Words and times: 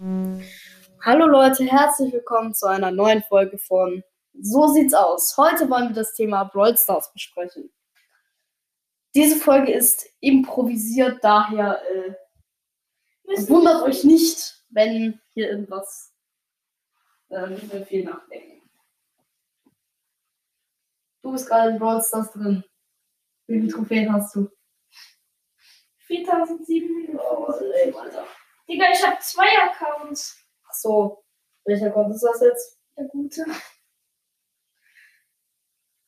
Hallo 0.00 1.26
Leute, 1.26 1.64
herzlich 1.66 2.12
willkommen 2.12 2.52
zu 2.52 2.66
einer 2.66 2.90
neuen 2.90 3.22
Folge 3.22 3.58
von 3.58 4.02
So 4.32 4.66
sieht's 4.66 4.92
aus. 4.92 5.36
Heute 5.36 5.70
wollen 5.70 5.90
wir 5.90 5.94
das 5.94 6.14
Thema 6.14 6.42
Brawl 6.44 6.76
Stars 6.76 7.12
besprechen. 7.12 7.72
Diese 9.14 9.36
Folge 9.36 9.72
ist 9.72 10.04
improvisiert, 10.18 11.22
daher 11.22 11.80
äh, 11.88 12.14
wundert 13.48 13.84
euch 13.84 14.02
nicht, 14.02 14.64
wenn 14.70 15.20
hier 15.32 15.50
irgendwas 15.50 16.12
äh, 17.28 17.46
nicht 17.50 17.72
mehr 17.72 17.86
viel 17.86 18.04
nachdenken. 18.04 18.68
Du 21.22 21.30
bist 21.30 21.48
gerade 21.48 21.70
in 21.70 21.78
Brawl 21.78 22.02
Stars 22.02 22.32
drin. 22.32 22.64
Wie 23.46 23.60
viele 23.60 23.72
Trophäen 23.72 24.12
hast 24.12 24.34
du? 24.34 24.50
4700. 25.98 27.14
Oh, 27.14 27.52
ey, 27.52 27.92
Alter. 27.92 28.26
Digga, 28.68 28.86
ich 28.92 29.06
habe 29.06 29.18
zwei 29.20 29.58
Accounts. 29.62 30.42
Ach 30.66 30.72
so, 30.72 31.24
welcher 31.64 31.86
Account 31.88 32.14
ist 32.14 32.22
das 32.22 32.40
jetzt? 32.40 32.80
Der 32.96 33.06
gute. 33.06 33.44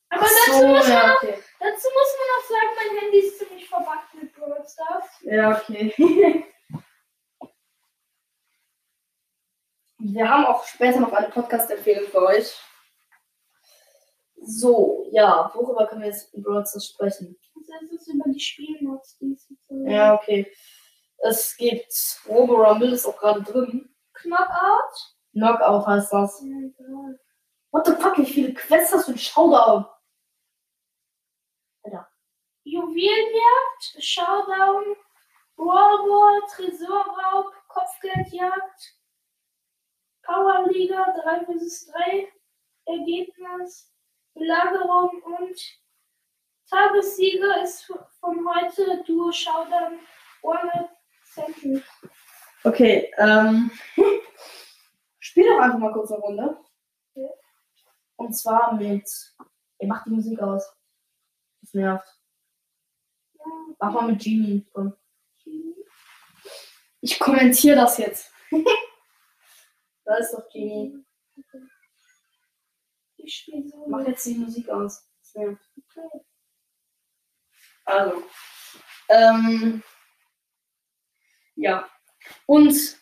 Aber 0.09 0.23
Ach 0.23 0.29
dazu, 0.29 0.51
so, 0.51 0.67
muss 0.67 0.87
man 0.87 0.97
ja, 0.97 1.07
noch, 1.07 1.21
okay. 1.21 1.43
dazu 1.59 1.87
muss 1.93 2.15
man 2.17 2.27
noch 2.33 2.43
sagen, 2.47 2.69
mein 2.75 2.97
Handy 3.01 3.19
ist 3.19 3.39
ziemlich 3.39 3.67
verbuggt 3.67 4.13
mit 4.13 4.33
Brawl. 4.33 4.65
Ja, 5.23 5.57
okay. 5.57 5.93
Wir 9.99 10.29
haben 10.29 10.45
auch 10.45 10.63
später 10.63 10.99
noch 10.99 11.11
eine 11.11 11.29
Podcast-Empfehlung 11.29 12.09
für 12.09 12.21
euch. 12.21 12.55
So, 14.39 15.07
ja, 15.11 15.51
worüber 15.53 15.87
können 15.87 16.01
wir 16.01 16.09
jetzt 16.09 16.33
in 16.33 16.43
Brawl 16.43 16.63
sprechen? 16.65 17.35
Das 17.67 17.91
ist 17.91 18.07
über 18.07 18.29
die 18.29 18.39
Spielmods, 18.39 19.17
die 19.17 19.33
es 19.33 19.47
so 19.47 19.55
Ja, 19.85 20.13
okay. 20.13 20.49
Es 21.19 21.55
gibt 21.57 21.93
Robo 22.27 22.55
Rumble, 22.55 22.93
ist 22.93 23.05
auch 23.05 23.17
gerade 23.17 23.41
drin. 23.41 23.93
Knockout. 24.13 25.15
Knockout 25.33 25.87
heißt 25.87 26.13
das. 26.13 26.41
Egal. 26.41 27.19
What 27.71 27.85
the 27.85 27.93
fuck, 27.93 28.17
wie 28.17 28.25
viele 28.25 28.53
Quests 28.53 28.93
hast 28.93 29.07
du 29.07 29.11
in 29.11 29.17
Showdown? 29.17 29.85
Juwelenjagd, 32.67 34.03
Showdown, 34.03 34.97
Wallball, 35.55 36.41
Tresorraub, 36.49 37.53
Kopfgeldjagd, 37.69 38.99
Powerliga 40.23 41.15
3 41.23 41.45
vs 41.45 41.85
3, 41.87 42.33
Ergebnis, 42.87 43.93
Belagerung 44.33 45.21
und 45.23 45.57
Tagessieger 46.69 47.61
ist 47.63 47.85
von 48.19 48.45
heute 48.53 49.01
Duo 49.05 49.31
Showdown 49.31 49.99
100 50.43 50.73
Cent. 50.73 50.96
Okay, 52.63 53.11
ähm. 53.17 53.71
Spiel 55.19 55.45
doch 55.45 55.59
einfach 55.59 55.79
mal 55.79 55.93
kurz 55.93 56.11
eine 56.11 56.21
Runde. 56.21 56.57
Ja. 57.15 57.29
Und 58.15 58.33
zwar 58.33 58.73
mit. 58.75 59.07
Ihr 59.79 59.87
macht 59.87 60.05
die 60.05 60.11
Musik 60.11 60.39
aus. 60.39 60.63
Das 61.61 61.73
nervt. 61.73 62.07
Mach 63.79 63.91
mal 63.91 64.11
mit 64.11 64.21
Genie. 64.21 64.67
Komm. 64.73 64.95
Ich 67.01 67.19
kommentiere 67.19 67.75
das 67.75 67.97
jetzt. 67.97 68.31
da 70.05 70.15
ist 70.15 70.33
doch 70.33 70.49
Genie. 70.49 71.05
Ich 73.17 73.35
spiele 73.35 73.67
so. 73.67 73.85
Mach 73.87 74.05
jetzt 74.07 74.25
die 74.25 74.35
Musik 74.35 74.69
aus. 74.69 75.07
Das 75.19 75.35
nervt. 75.35 75.71
Okay. 75.77 76.25
Also. 77.85 78.23
Ähm. 79.09 79.83
Ja. 81.57 81.89
Und 82.45 82.97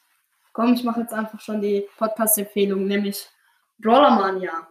komm, 0.53 0.73
ich 0.73 0.83
mache 0.83 1.01
jetzt 1.01 1.13
einfach 1.13 1.39
schon 1.41 1.61
die 1.61 1.87
Podcast-Empfehlung, 1.97 2.87
nämlich 2.87 3.29
Brawlermania. 3.77 4.67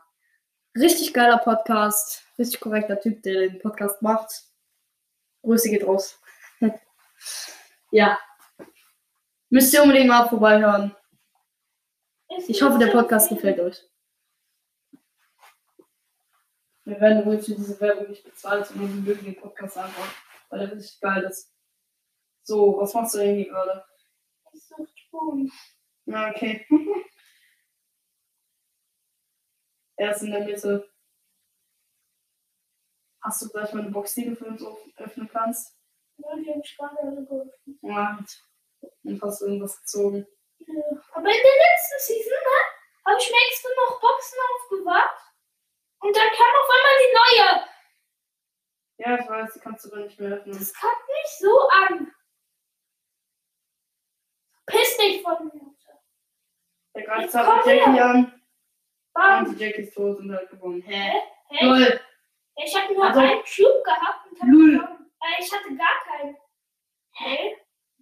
Richtig 0.75 1.13
geiler 1.13 1.39
Podcast. 1.39 2.25
Richtig 2.39 2.61
korrekter 2.61 2.99
Typ, 2.99 3.23
der 3.23 3.49
den 3.49 3.61
Podcast 3.61 4.01
macht. 4.01 4.31
Grüße 5.43 5.69
geht 5.69 5.87
raus. 5.87 6.19
ja. 7.91 8.19
Müsst 9.51 9.73
ihr 9.75 9.83
unbedingt 9.83 10.09
mal 10.09 10.29
vorbeihören. 10.29 10.97
Ich 12.49 12.63
hoffe, 12.63 12.79
der 12.79 12.89
Podcast 12.89 13.29
gefällt 13.29 13.61
euch. 13.61 13.83
Wir 16.85 17.01
werden 17.01 17.25
wohl 17.25 17.39
für 17.39 17.55
diese 17.55 17.79
Werbung 17.81 18.09
nicht 18.09 18.25
bezahlt, 18.25 18.67
sondern 18.67 19.05
wir 19.05 19.15
mögen 19.15 19.25
den 19.25 19.37
Podcast 19.37 19.77
einfach, 19.77 20.09
weil 20.49 20.61
er 20.63 20.73
richtig 20.73 21.01
geil 21.01 21.23
ist. 21.25 21.54
So, 22.47 22.77
was 22.79 22.93
machst 22.93 23.15
du 23.15 23.19
denn 23.19 23.37
hier 23.37 23.49
gerade? 23.49 23.85
viel 24.51 24.61
so 24.61 24.87
Ton. 25.11 25.51
Na, 26.05 26.31
okay. 26.31 26.67
er 29.97 30.11
ist 30.11 30.23
in 30.23 30.31
der 30.31 30.45
Mitte. 30.45 30.93
Hast 33.23 33.43
du 33.43 33.49
gleich 33.49 33.73
meine 33.73 33.91
Box, 33.91 34.15
die 34.15 34.27
du 34.27 34.37
für 34.37 34.45
uns 34.45 34.63
öffnen 34.97 35.29
kannst? 35.29 35.75
Ja, 36.19 36.37
die 36.37 36.51
habe 36.51 36.61
ich 36.63 36.77
gerade 36.77 36.97
geöffnet. 37.25 37.81
Ja. 37.81 38.19
Und 39.05 39.23
hast 39.23 39.41
du 39.41 39.47
irgendwas 39.47 39.81
gezogen? 39.81 40.27
Ja. 40.59 40.83
Aber 41.13 41.27
in 41.27 41.43
der 41.43 41.59
letzten 41.65 41.99
Season, 41.99 42.33
ne, 42.33 42.59
habe 43.07 43.19
ich 43.19 43.31
mir 43.31 43.47
extra 43.49 43.71
noch 43.77 44.01
Boxen 44.01 44.39
aufbewahrt. 44.53 45.19
Und 46.01 46.15
dann 46.15 46.29
kam 46.29 46.55
auf 46.61 46.71
einmal 46.75 46.97
die 47.01 47.15
neue. 47.17 47.49
Ja, 48.99 49.19
ich 49.19 49.29
weiß, 49.29 49.55
die 49.55 49.61
kannst 49.61 49.85
du 49.87 49.93
aber 49.93 50.05
nicht 50.05 50.21
mehr 50.21 50.33
öffnen. 50.33 50.59
Das 50.59 50.75
kackt 50.75 51.09
mich 51.09 51.39
so 51.39 51.69
an. 51.69 52.15
Piss 54.67 54.97
dich 54.97 55.23
von 55.23 55.45
mir. 55.47 55.75
Der 56.97 57.05
komm 57.07 57.23
mit 57.23 57.33
Jackie 57.67 58.01
an. 58.01 58.41
Bam. 59.13 59.47
Und 59.47 59.61
Jackie 59.61 59.83
ist 59.83 59.95
tot 59.95 60.19
und 60.19 60.33
hat 60.35 60.49
gewonnen. 60.49 60.83
Hä? 60.83 61.21
Hä? 61.51 61.65
Lol. 61.67 62.01
Ich 62.57 62.75
habe 62.77 62.95
nur 62.95 63.05
Also- 63.05 63.21
einen 63.21 63.43
Cube 63.43 63.83
gehabt 63.85 64.27
und 64.31 64.41
hab 64.41 64.49
Null. 64.49 64.79
gewonnen. 64.79 65.11
Äh, 65.21 65.43
ich 65.43 65.53
hatte 65.53 65.77
gar 65.77 66.05
keinen. 66.05 66.37
Hä? 67.17 67.57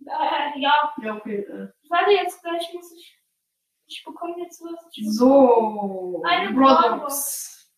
Äh, 0.06 0.58
ja. 0.60 0.94
Ja, 1.02 1.16
okay. 1.16 1.36
Äh. 1.40 1.68
Warte, 1.88 2.10
jetzt 2.12 2.42
gleich 2.42 2.72
muss 2.74 2.92
ich. 2.92 3.18
Ich 3.86 4.04
bekomme 4.04 4.38
jetzt 4.42 4.60
was. 4.62 4.86
So. 5.16 6.22
Eine 6.26 6.50
Brawlbox. 6.52 7.70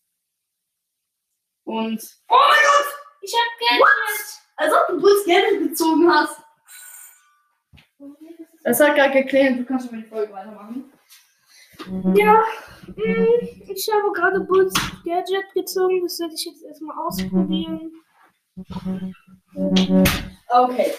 Und. 1.65 2.01
Oh 2.29 2.35
mein 2.35 2.63
Gott! 2.63 2.95
Ich 3.21 3.33
hab 3.33 3.59
Geld. 3.59 3.83
Als 4.57 4.73
ob 4.73 4.87
du 4.87 5.01
Bulls 5.01 5.25
Geld 5.25 5.59
gezogen 5.67 6.09
hast. 6.13 6.41
Es 8.67 8.79
hat 8.79 8.95
gerade 8.95 9.11
geklingelt, 9.11 9.59
du 9.59 9.65
kannst 9.65 9.87
schon 9.87 9.95
mal 9.95 10.03
die 10.03 10.09
Folge 10.09 10.33
weitermachen. 10.33 10.91
Ja, 12.15 12.43
mm, 12.87 13.27
ich 13.67 13.87
habe 13.93 14.11
gerade 14.11 14.39
Bulls 14.39 14.73
Gadget 15.03 15.53
gezogen. 15.53 16.01
Das 16.01 16.19
werde 16.19 16.33
ich 16.33 16.45
jetzt 16.45 16.63
erstmal 16.63 16.97
ausprobieren. 16.97 17.91
Okay. 20.49 20.93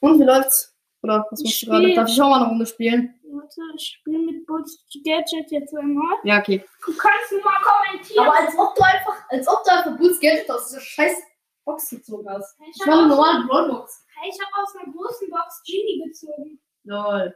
Und 0.00 0.20
wie 0.20 0.24
läuft's? 0.24 0.74
Oder 1.02 1.26
was 1.30 1.42
machst 1.42 1.62
du 1.62 1.66
gerade? 1.66 1.94
Darf 1.94 2.08
ich 2.08 2.22
auch 2.22 2.30
mal 2.30 2.40
eine 2.40 2.48
Runde 2.48 2.66
spielen? 2.66 3.14
Warte, 3.30 3.60
ich 3.76 3.98
spiele 3.98 4.20
mit 4.20 4.46
Bulls 4.46 4.86
Gadget 5.04 5.50
jetzt 5.50 5.76
einmal. 5.76 6.16
Ja, 6.22 6.38
okay. 6.38 6.64
Du 6.86 6.96
kannst 6.96 7.30
nur 7.30 7.44
mal 7.44 7.60
kommentieren. 7.60 8.26
Aber 8.26 8.38
als 8.38 8.56
ob 8.56 8.74
du 8.74 8.82
einfach, 8.82 9.16
als 9.28 9.46
ob 9.46 9.64
du 9.64 9.70
einfach 9.70 9.98
Bulls 9.98 10.18
Geld 10.18 10.50
aus 10.50 10.68
dieser 10.68 10.80
scheiß 10.80 11.16
Box 11.64 11.90
gezogen 11.90 12.28
hast. 12.30 12.56
ich 12.60 12.80
Ich 12.80 12.86
war 12.86 12.98
eine 12.98 13.08
normale 13.08 13.46
Brawlbox. 13.46 14.03
Ich 14.28 14.38
hab 14.40 14.52
aus 14.62 14.74
einer 14.76 14.92
großen 14.92 15.30
Box 15.30 15.62
Genie 15.64 16.04
gezogen. 16.06 16.60
Lol. 16.84 17.34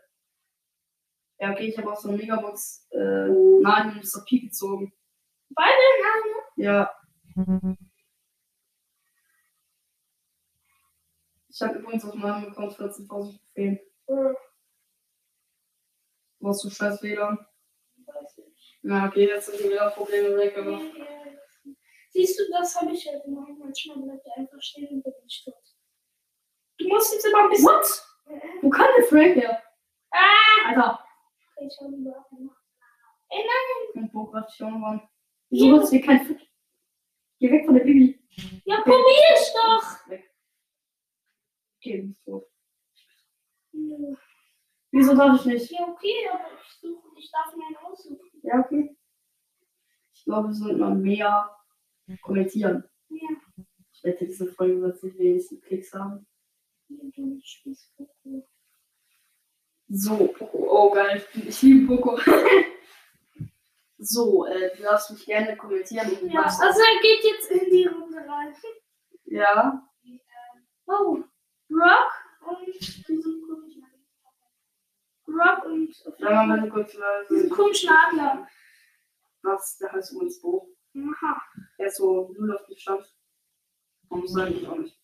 Ja, 1.40 1.52
okay, 1.52 1.68
ich 1.68 1.78
habe 1.78 1.92
aus 1.92 2.04
einer 2.04 2.16
Megabox 2.16 2.88
äh, 2.90 2.98
Nani 2.98 3.92
und 3.92 4.04
Mr. 4.04 4.24
P 4.26 4.40
gezogen. 4.40 4.92
Beide 5.50 5.72
Namen. 6.02 6.34
Ja. 6.56 6.90
Ich 11.48 11.62
habe 11.62 11.78
übrigens 11.78 12.04
auf 12.04 12.14
meinem 12.14 12.50
Account 12.50 12.72
14.000 12.72 13.08
Trophäen. 13.08 13.78
Äh, 14.06 14.34
Brauchst 16.40 16.64
du 16.64 16.70
scheiß 16.70 17.02
WLAN? 17.02 17.38
weiß 18.06 18.38
ich. 18.38 18.78
Ja, 18.82 19.06
okay, 19.06 19.26
jetzt 19.26 19.46
sind 19.46 19.60
die 19.60 19.70
WLAN-Probleme 19.70 20.36
weg, 20.36 20.56
aber. 20.56 20.80
Siehst 22.10 22.38
du, 22.38 22.44
das 22.50 22.80
habe 22.80 22.92
ich 22.92 23.06
halt 23.06 23.24
immer. 23.26 23.46
Manchmal 23.58 23.98
bleibt 23.98 24.26
er 24.26 24.36
einfach 24.38 24.60
stehen 24.60 24.88
und 24.88 25.02
bin 25.02 25.12
ich 25.26 25.44
tot. 25.44 25.54
Du 26.78 26.88
musst 26.88 27.12
jetzt 27.12 27.26
immer 27.26 27.44
ein 27.44 27.50
bisschen. 27.50 27.66
What? 27.66 28.04
Wo 28.62 28.70
kann 28.70 28.88
der 28.96 29.04
Frank 29.06 29.34
her? 29.36 29.62
Ah! 30.10 30.68
Alter. 30.68 31.04
Ich 31.60 31.80
habe 31.80 31.92
ihn 31.94 32.04
gemacht. 32.04 32.26
Ey, 33.30 33.44
nein! 33.44 34.02
Und 34.04 34.14
wo 34.14 34.24
greift 34.26 34.50
dich 34.50 34.62
auch 34.64 34.70
noch 34.70 34.86
an? 34.86 35.08
Wieso 35.50 35.72
holst 35.72 35.92
du 35.92 35.96
dir 35.98 36.06
kein 36.06 36.24
Fick? 36.26 36.40
Geh 37.40 37.50
weg 37.50 37.66
von 37.66 37.74
der 37.74 37.84
Bibi. 37.84 38.18
Ja, 38.64 38.80
probier's 38.82 39.52
doch! 39.54 40.08
Weg. 40.08 40.30
Okay, 41.78 42.00
du 42.02 42.08
bist 42.08 42.24
tot. 42.24 42.46
Ja, 43.72 43.96
Wieso 44.90 45.14
darf 45.14 45.40
ich 45.40 45.44
nicht? 45.46 45.72
okay, 45.72 46.28
aber 46.32 46.50
ich 46.62 46.72
suche, 46.80 47.08
ich 47.16 47.30
darf 47.30 47.54
mir 47.54 47.66
einen 47.66 47.76
aussuchen. 47.76 48.30
Ja, 48.42 48.60
okay. 48.60 48.96
Ich 50.14 50.24
glaube, 50.24 50.48
wir 50.48 50.54
sollten 50.54 50.80
mal 50.80 50.94
mehr 50.94 51.50
kommentieren. 52.22 52.84
Ja. 53.08 53.28
Ich 53.92 54.04
wette, 54.04 54.26
diese 54.26 54.46
Folge 54.52 54.80
wird 54.80 54.98
sich 54.98 55.16
wenigstens 55.18 55.60
Klicks 55.62 55.92
haben. 55.92 56.26
So, 59.90 60.28
Poco. 60.28 60.58
Oh, 60.70 60.90
geil. 60.90 61.24
Ich 61.34 61.62
liebe 61.62 61.96
Poco. 61.96 62.18
so, 63.98 64.46
äh, 64.46 64.76
du 64.76 64.82
darfst 64.82 65.10
mich 65.10 65.24
gerne 65.24 65.56
kommentieren. 65.56 66.08
Ja, 66.30 66.42
also 66.42 66.62
er 66.62 67.00
geht 67.00 67.24
jetzt 67.24 67.50
in 67.50 67.70
die 67.70 67.86
Runde 67.86 68.18
rein. 68.18 68.54
ja. 69.24 69.82
Oh, 70.86 71.22
Rock 71.70 72.12
und 72.46 72.66
diesen 72.66 73.42
komischen 73.46 73.84
Rock 75.26 75.64
und 75.66 75.94
Dann 76.18 76.62
wir 76.62 76.70
kurz 76.70 76.94
mal 76.94 77.26
diesen 77.28 77.50
komischen 77.50 77.90
Adler. 77.90 78.48
was, 79.42 79.76
der 79.76 79.92
heißt 79.92 80.12
übrigens 80.12 80.40
Bo. 80.40 80.74
Aha. 80.96 81.42
Er 81.76 81.86
ist 81.88 81.96
so 81.98 82.32
null 82.38 82.54
auf 82.56 82.64
den 82.66 82.76
Stand. 82.78 83.14
Warum 84.08 84.26
sage 84.26 84.54
ich 84.54 84.66
auch 84.66 84.78
nicht? 84.78 84.97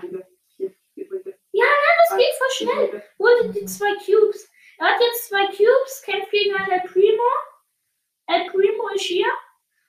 Vier 0.00 0.26
vier, 0.56 0.74
vier 0.94 1.08
Punkte. 1.08 1.38
Das 1.52 2.18
geht 2.18 2.34
voll 2.38 2.50
schnell. 2.50 2.88
Punkte. 2.88 3.04
Holte 3.18 3.52
die 3.52 3.66
zwei 3.66 3.94
Cubes. 4.04 4.50
Er 4.78 4.86
hat 4.86 5.00
jetzt 5.00 5.28
zwei 5.28 5.46
Cubes, 5.46 6.02
kämpft 6.04 6.30
gegen 6.30 6.54
einen 6.54 6.70
El 6.72 6.80
Primo. 6.88 7.22
El 8.26 8.50
Primo 8.50 8.88
ist 8.88 9.02
hier 9.04 9.30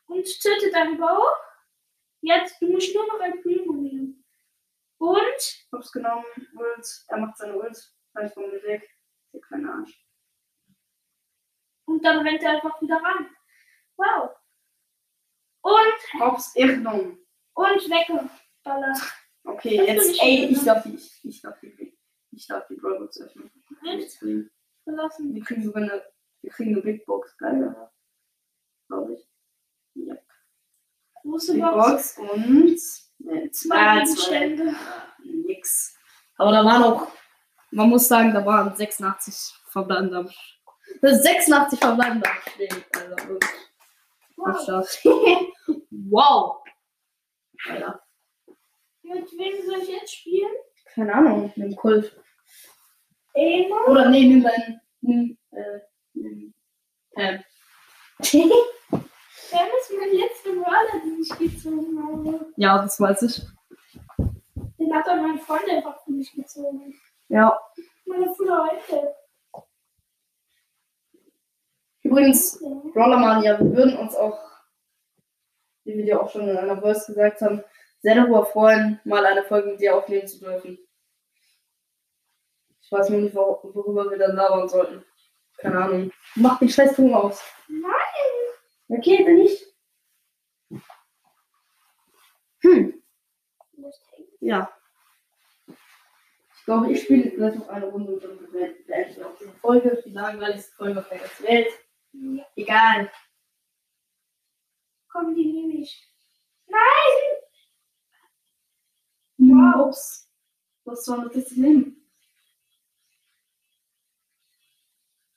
und 0.07 0.25
tötet 0.41 0.73
einen 0.75 0.97
Bau. 0.99 1.25
Jetzt, 2.21 2.61
du 2.61 2.67
musst 2.67 2.93
nur 2.93 3.07
noch 3.07 3.19
El 3.19 3.41
Primo 3.41 3.73
nehmen. 3.73 4.23
Und 4.97 5.67
Hab's 5.71 5.91
genommen, 5.91 6.25
Ult. 6.55 7.05
Er 7.07 7.17
macht 7.17 7.37
seine 7.37 7.57
Ult. 7.57 7.77
Von 8.33 8.49
mir 8.51 8.63
weg. 8.63 8.89
Der 9.33 9.41
kleine 9.41 9.73
Arsch. 9.73 10.05
Und 11.85 12.05
dann 12.05 12.19
rennt 12.25 12.43
er 12.43 12.51
einfach 12.51 12.79
wieder 12.81 12.97
rein. 12.97 13.35
Wow. 13.97 14.29
Und, 15.61 16.21
Hops, 16.21 16.55
Irrnung. 16.55 17.17
und 17.53 17.89
weggeballert. 17.89 18.97
Okay, 19.45 19.77
Das 19.77 19.87
jetzt, 20.07 20.21
ey, 20.21 20.45
ich 20.45 20.63
darf 20.63 20.83
die, 20.83 20.95
ich, 20.95 21.19
ich 21.23 21.41
darf 21.41 21.59
die, 21.59 21.97
ich 22.31 22.47
darf 22.47 22.65
die 22.67 22.75
Brawl 22.75 22.99
Box 22.99 23.19
öffnen. 23.21 23.51
Jetzt 23.83 24.19
kriegen- 24.19 24.49
Verlassen. 24.83 25.33
Wir 25.33 25.43
kriegen 25.43 25.63
sogar 25.63 25.83
eine, 25.83 26.03
wir 26.41 26.51
kriegen 26.51 26.71
eine 26.73 26.81
Big 26.81 27.05
Box, 27.05 27.37
geil? 27.37 27.75
Glaube 28.87 29.13
ich. 29.13 29.27
Ja. 29.95 30.15
Große 31.21 31.53
Big 31.53 31.61
Box. 31.61 32.15
Box 32.15 32.17
und 32.19 32.65
ne, 33.19 33.51
Zwei 33.51 33.99
Gegenstände. 33.99 34.65
Ja, 34.65 35.13
nix. 35.23 35.95
Aber 36.37 36.51
da 36.51 36.65
waren 36.65 36.83
auch, 36.83 37.07
man 37.71 37.89
muss 37.89 38.07
sagen, 38.07 38.33
da 38.33 38.45
waren 38.45 38.75
86 38.75 39.55
verbleibende 39.69 40.17
am 40.17 40.29
das 41.01 41.13
ist 41.17 41.23
86 41.23 41.79
verbleibende 41.79 42.29
am 42.29 42.37
Stehen. 42.51 42.83
Also. 42.93 43.39
Wow. 44.35 44.99
Wow. 46.09 46.63
Alter. 47.69 48.02
Mit 49.13 49.31
wem 49.37 49.65
soll 49.65 49.81
ich 49.83 49.89
jetzt 49.89 50.15
spielen? 50.15 50.51
Keine 50.93 51.13
Ahnung, 51.13 51.43
mit 51.43 51.57
dem 51.57 51.75
Kult. 51.75 52.19
Emo. 53.33 53.75
Oder 53.87 54.09
nee, 54.09 54.25
nimm 54.25 54.43
deinen. 54.43 54.81
Nimm, 55.01 55.37
äh, 55.51 55.79
nimm. 56.13 56.53
Pam. 57.13 57.43
Wer 58.19 59.67
ist 59.79 59.91
mein 59.99 60.11
letzter 60.13 60.51
Brawler, 60.51 61.03
den 61.03 61.21
ich 61.21 61.29
gezogen 61.37 62.01
habe? 62.01 62.51
Ja, 62.55 62.81
das 62.81 62.99
weiß 62.99 63.21
ich. 63.23 63.41
Den 64.79 64.93
hat 64.93 65.07
doch 65.07 65.15
mein 65.15 65.39
Freund 65.39 65.69
einfach 65.69 66.03
für 66.03 66.11
mich 66.11 66.31
gezogen. 66.33 66.95
Ja. 67.27 67.59
Meine 68.05 68.33
Freunde. 68.33 69.15
Übrigens. 72.01 72.61
Rollermania, 72.95 73.59
wir 73.59 73.75
würden 73.75 73.97
uns 73.97 74.15
auch, 74.15 74.39
wie 75.83 75.97
wir 75.97 76.05
dir 76.05 76.21
auch 76.21 76.29
schon 76.29 76.47
in 76.47 76.57
einer 76.57 76.79
Voice 76.79 77.07
gesagt 77.07 77.41
haben, 77.41 77.63
sehr 78.03 78.15
darüber 78.15 78.45
freuen, 78.45 78.99
mal 79.05 79.25
eine 79.25 79.43
Folge 79.43 79.71
mit 79.71 79.79
dir 79.79 79.95
aufnehmen 79.95 80.27
zu 80.27 80.39
dürfen. 80.39 80.77
Ich 82.81 82.91
weiß 82.91 83.09
nur 83.09 83.21
nicht, 83.21 83.33
wor 83.33 83.63
worüber 83.73 84.11
wir 84.11 84.17
dann 84.17 84.35
labern 84.35 84.67
sollten. 84.67 85.03
Keine 85.57 85.81
Ahnung. 85.81 86.11
Mach 86.35 86.59
den 86.59 86.69
scheiß 86.69 86.95
Ton 86.95 87.13
aus. 87.13 87.41
Nein. 87.69 87.91
Okay, 88.89 89.23
dann 89.23 89.35
nicht. 89.35 89.65
Hm, 92.61 93.01
ja. 94.41 94.71
Ich 95.67 96.65
glaube, 96.65 96.91
ich 96.91 97.03
spiele 97.03 97.29
gleich 97.31 97.55
noch 97.55 97.67
eine 97.69 97.85
Runde 97.87 98.13
und 98.13 98.23
dann 98.23 98.37
beenden 98.51 99.15
wir 99.17 99.27
auch 99.27 99.37
diese 99.37 99.51
Folge. 99.53 100.01
Die 100.05 100.11
langweiligste 100.11 100.75
Folge 100.75 100.99
auf 100.99 101.09
der 101.09 101.19
ganzen 101.19 101.43
Welt. 101.45 101.67
Ja. 102.13 102.45
Egal. 102.55 103.11
Komm, 105.09 105.35
die 105.35 105.45
nehme 105.45 105.81
ich. 105.81 106.09
Nein. 106.67 107.42
Wow. 109.49 109.87
Ups. 109.87 110.29
Was 110.85 111.05
soll 111.05 111.25
das 111.25 111.35
jetzt 111.35 111.57
nehmen? 111.57 112.09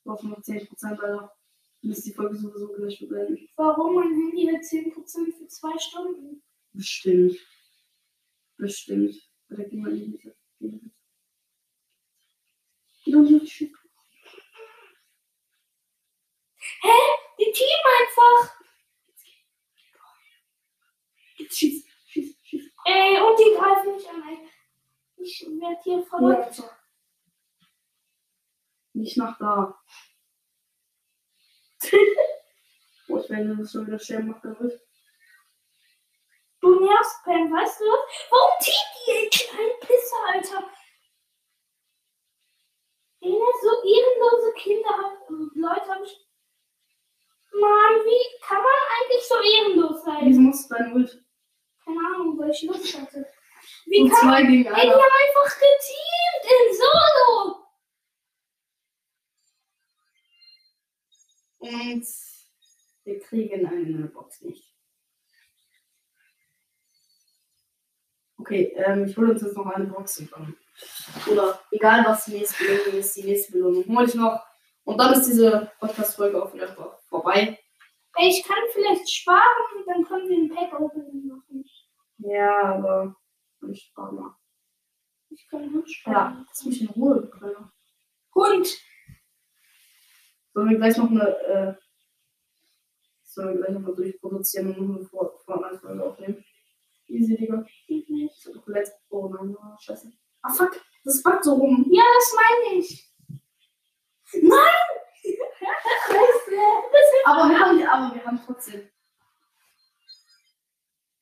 Auf 0.05 0.23
nur 0.23 0.39
10%, 0.39 0.69
Alter. 0.85 1.33
Du 1.83 1.89
musst 1.89 2.07
die 2.07 2.13
Folge 2.13 2.37
sowieso 2.37 2.73
gleich 2.73 2.99
beenden. 3.09 3.49
Warum? 3.57 3.95
Mein 3.97 4.13
Handy 4.15 4.47
hat 4.47 4.63
10% 4.63 5.37
für 5.37 5.49
zwei 5.49 5.79
Stunden. 5.79 6.43
Bestimmt. 6.73 7.37
Bestimmt. 8.57 9.15
Oder 9.51 9.71
wir 9.71 9.89
nicht 9.89 10.25
mit. 10.25 10.37
Du 13.05 13.23
nicht 13.23 13.53
shit. 13.53 13.73
Die 17.39 17.53
Team 17.53 17.79
einfach. 18.01 18.57
Jetzt 21.39 21.59
schieß, 21.59 21.85
schieß, 21.85 21.85
schieß. 21.85 21.86
Ey, 22.97 23.21
und 23.21 23.39
die 23.39 23.55
greifen 23.57 23.95
mich 23.95 24.09
an. 24.09 24.23
ey. 24.29 24.49
Ich 25.17 25.47
werde 25.61 25.81
hier 25.83 25.99
Ja, 25.99 26.05
verrückt. 26.05 26.55
so. 26.55 26.65
Nicht 28.95 29.17
nach 29.19 29.39
da. 29.39 29.79
Boah, 33.09 33.21
ich 33.23 33.31
werde 33.31 33.57
das 33.57 33.71
schon 33.73 33.87
wieder 33.87 33.99
sterben, 33.99 34.29
macht 34.29 34.45
er 34.45 34.59
wird. 34.59 34.81
Du 36.61 36.81
nervst, 36.81 37.23
Pam, 37.25 37.53
weißt 37.53 37.81
du 37.81 37.85
was? 37.85 38.01
Warum 38.31 38.55
teamt 38.61 38.97
ihr, 39.09 39.31
kleinen 39.31 39.81
Pisser, 39.81 40.21
Alter? 40.33 40.71
Eine 43.23 43.53
so 43.63 43.71
ehrenlose 43.85 44.53
Kinder 44.57 44.89
haben, 44.91 45.51
Leute 45.55 45.89
haben. 45.89 46.05
Mann, 47.53 48.05
wie 48.05 48.41
kann 48.43 48.63
man 48.63 48.79
eigentlich 48.97 49.25
so 49.29 49.35
ehrenlos 49.41 50.03
sein? 50.05 50.43
Musst 50.43 50.71
du 50.71 50.75
dein 50.75 50.93
Ult? 50.95 51.26
Keine 51.87 52.01
Ahnung, 52.01 52.37
weil 52.39 52.51
ich 52.51 52.63
Lust 52.63 53.01
hatte. 53.01 53.27
Wie 53.87 54.03
Und 54.03 54.11
kann 54.11 54.27
man. 54.29 54.37
zwei 54.43 54.43
gegen 54.51 54.67
Ey, 54.67 54.83
die 54.83 54.91
haben 54.91 55.01
einfach 55.01 55.59
geteamt 55.59 56.45
in 56.45 56.77
Solo! 56.77 57.67
Und 61.59 62.07
wir 63.05 63.21
kriegen 63.21 63.67
eine 63.67 64.07
Box 64.09 64.43
nicht. 64.43 64.75
Okay, 68.39 68.73
ähm, 68.77 69.07
ich 69.07 69.17
hole 69.17 69.33
uns 69.33 69.43
jetzt 69.43 69.57
noch 69.57 69.67
eine 69.67 69.87
Box. 69.87 70.23
dann- 70.31 70.57
Oder 71.31 71.61
egal 71.71 72.05
was 72.05 72.27
die 72.27 72.33
nächste 72.33 72.63
Belohnung 72.65 72.99
ist, 73.01 73.17
die 73.17 73.25
nächste 73.25 73.53
Belohnung 73.53 73.85
hole 73.97 74.07
ich 74.07 74.15
noch. 74.15 74.41
Und 74.85 74.99
dann 74.99 75.15
ist 75.15 75.27
diese 75.27 75.73
Podcast-Folge 75.81 76.41
auch 76.43 76.53
wieder 76.53 76.69
vor- 76.75 77.01
vorbei. 77.09 77.59
Ich 78.19 78.45
kann 78.45 78.57
vielleicht 78.73 79.11
sparen 79.11 79.43
und 79.77 79.87
dann 79.87 80.05
können 80.05 80.29
wir 80.29 80.37
ein 80.37 80.49
machen. 80.49 80.96
Ja, 82.37 82.75
aber 82.75 83.17
ich 83.71 83.85
spare 83.85 84.13
mal. 84.13 84.37
Ich 85.31 85.49
kann 85.49 85.73
Hund 85.73 85.89
Ja, 86.05 86.45
lass 86.47 86.65
mich 86.67 86.83
in 86.83 86.89
Ruhe. 86.89 87.31
Alter. 87.33 87.73
Hund! 88.35 88.69
Sollen 90.53 90.69
wir 90.69 90.77
gleich 90.77 90.99
noch 90.99 91.11
eine, 91.11 91.39
äh, 91.39 91.75
sollen 93.23 93.49
wir 93.49 93.57
gleich 93.57 93.71
noch 93.71 93.81
mal 93.81 93.95
durchproduzieren 93.95 94.77
und 94.77 94.87
noch 94.87 94.97
eine 94.97 95.07
Vor 95.07 95.39
Vorhandfolge 95.47 96.05
aufnehmen? 96.05 96.45
Easy, 97.07 97.39
Digga. 97.39 97.65
Geht 97.87 98.11
nicht. 98.11 98.37
Ich 98.39 98.47
hab 98.47 98.53
doch 98.53 98.67
letzt. 98.67 98.95
Oh 99.09 99.29
nein, 99.29 99.57
oh, 99.57 99.77
scheiße. 99.81 100.13
Ah, 100.43 100.53
fuck. 100.53 100.79
Das 101.05 101.23
backt 101.23 101.45
so 101.45 101.55
rum. 101.55 101.87
Ja, 101.89 102.05
das 102.17 102.37
meine 102.37 102.79
ich. 102.79 103.15
Nein! 104.43 104.97
Aber 107.25 107.49
wir 107.49 107.59
haben 107.59 107.83
aber 107.83 108.15
wir 108.15 108.25
haben 108.25 108.41
trotzdem. 108.45 108.91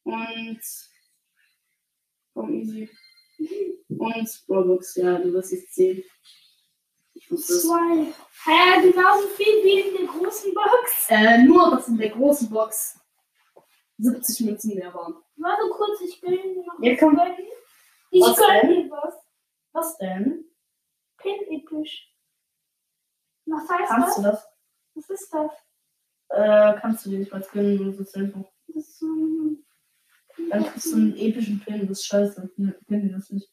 Und. 0.03 0.61
Komm, 2.35 2.53
easy. 2.55 2.91
Und 3.89 4.45
Robux, 4.49 4.95
ja, 4.97 5.19
du 5.19 5.33
wirst 5.33 5.53
es 5.53 5.75
sehen. 5.75 6.03
Ich 7.15 7.31
wusste 7.31 7.59
zwei. 7.59 8.13
Ja, 8.47 8.81
genauso 8.81 9.29
viel 9.29 9.63
wie 9.65 9.81
in 9.81 9.97
der 9.97 10.07
großen 10.07 10.53
Box. 10.53 11.07
Äh, 11.09 11.45
nur, 11.45 11.71
dass 11.71 11.89
in 11.89 11.97
der 11.99 12.11
großen 12.11 12.51
Box 12.51 12.99
70 13.99 14.47
Münzen 14.47 14.75
mehr 14.75 14.93
waren. 14.93 15.15
Warte 15.37 15.63
kurz, 15.71 16.01
ich 16.01 16.21
will 16.23 16.43
dir 16.43 16.65
noch 16.65 16.79
Ja, 16.81 16.93
was 16.93 17.01
komm. 17.01 17.17
gönnen. 17.17 17.37
Ich 18.11 18.21
Was 18.23 18.37
gönn 18.37 18.61
denn? 18.63 18.71
dir 18.85 18.91
was. 18.91 19.15
Was 19.73 19.99
denn? 19.99 20.45
Pin 21.19 21.41
episch. 21.51 22.13
Was 23.47 23.69
heißt 23.69 23.89
Kannst 23.89 24.19
du 24.19 24.23
das? 24.23 24.43
das? 24.43 24.49
Was 24.95 25.11
ist 25.11 25.31
das? 25.35 25.53
Äh, 26.31 26.81
kannst 26.81 27.07
du 27.07 27.11
dir 27.11 27.19
nicht 27.21 27.33
mal 27.33 27.47
gönnen, 27.53 27.91
das 27.97 28.01
ist 28.09 28.17
einfach. 28.17 28.45
Das 28.67 28.77
ist 28.77 28.99
so 28.99 29.07
ein. 29.07 29.64
Dann 30.51 30.65
kriegst 30.65 30.93
du 30.93 30.97
einen 30.97 31.17
epischen 31.17 31.61
Pin, 31.61 31.87
das 31.89 32.01
ist 32.01 32.07
scheiße. 32.07 32.51
Ich 32.57 32.87
kenn 32.87 33.09
dir 33.09 33.15
das 33.15 33.31
nicht. 33.31 33.51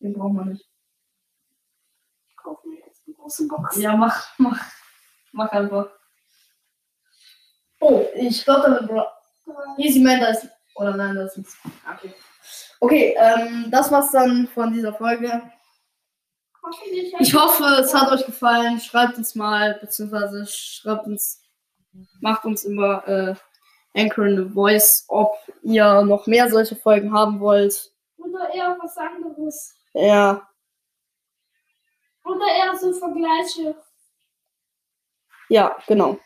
Den 0.00 0.14
brauchen 0.14 0.36
wir 0.36 0.44
nicht. 0.46 0.68
Ich 2.28 2.36
kaufe 2.36 2.68
mir 2.68 2.78
jetzt 2.86 3.06
eine 3.06 3.16
große 3.16 3.46
Box. 3.48 3.76
Ja, 3.76 3.96
mach, 3.96 4.38
mach. 4.38 4.60
Mach 5.32 5.48
einfach. 5.52 5.90
Oh, 7.80 8.04
ich 8.14 8.44
glaube, 8.44 8.62
damit 8.62 8.88
Bra 8.88 9.12
Easy 9.78 10.00
Man, 10.00 10.20
da 10.20 10.28
ist. 10.28 10.48
Oder 10.74 10.96
nein, 10.96 11.14
da 11.14 11.24
ist 11.24 11.36
nichts. 11.36 11.56
Okay. 11.94 12.14
Okay, 12.80 13.14
ähm, 13.18 13.70
das 13.70 13.90
war's 13.90 14.10
dann 14.10 14.48
von 14.48 14.72
dieser 14.72 14.94
Folge. 14.94 15.42
Ich 17.18 17.34
hoffe, 17.34 17.64
es 17.80 17.94
hat 17.94 18.10
euch 18.12 18.24
gefallen. 18.24 18.80
Schreibt 18.80 19.18
uns 19.18 19.34
mal, 19.34 19.78
beziehungsweise 19.80 20.46
schreibt 20.46 21.06
uns, 21.06 21.42
macht 22.20 22.44
uns 22.44 22.64
immer 22.64 23.06
äh, 23.06 23.34
Anchor 23.94 24.26
in 24.26 24.36
the 24.36 24.54
Voice, 24.54 25.04
ob 25.08 25.32
ihr 25.62 26.02
noch 26.02 26.26
mehr 26.26 26.48
solche 26.50 26.76
Folgen 26.76 27.12
haben 27.12 27.40
wollt. 27.40 27.92
Oder 28.18 28.52
eher 28.54 28.76
was 28.80 28.96
anderes. 28.96 29.74
Ja, 29.94 30.48
Oder 32.24 32.46
eher 32.46 32.76
so 32.78 32.92
Vergleiche. 32.92 33.74
ja, 35.48 35.76
genau. 35.86 36.18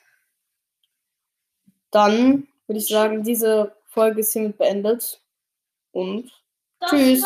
Dann 1.91 2.49
würde 2.67 2.79
ich 2.81 2.89
sagen, 2.89 3.23
diese 3.23 3.75
Folge 3.87 4.21
ist 4.21 4.33
hiermit 4.33 4.59
beendet. 4.59 5.23
Und, 5.93 6.31
Das 6.81 6.91
Tschüss. 6.91 7.25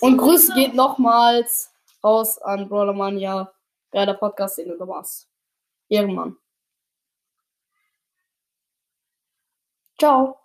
und 0.00 0.18
Grüße 0.18 0.52
geht 0.54 0.74
nochmals 0.74 1.72
raus 2.04 2.38
an 2.38 2.68
Brawlermania. 2.68 3.52
Geiler 3.90 4.14
Podcast, 4.14 4.58
den 4.58 4.78
du 4.78 4.84
machst. 4.86 5.28
Ehrenmann. 5.88 6.36
Ciao. 10.00 10.39